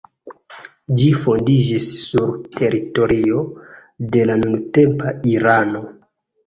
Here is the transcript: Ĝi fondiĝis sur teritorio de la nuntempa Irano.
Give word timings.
Ĝi 1.01 1.09
fondiĝis 1.25 1.91
sur 2.05 2.33
teritorio 2.57 3.45
de 4.17 4.29
la 4.33 4.43
nuntempa 4.45 5.19
Irano. 5.39 5.89